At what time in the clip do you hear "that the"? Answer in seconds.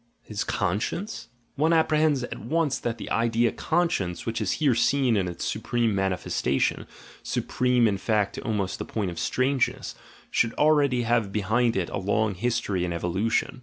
2.79-3.11